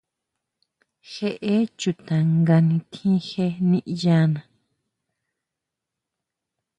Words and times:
Jeʼe 1.11 1.55
chuta 1.79 2.15
nga 2.37 2.55
nitjín 2.67 3.15
je 3.27 3.45
niʼyana. 3.69 4.41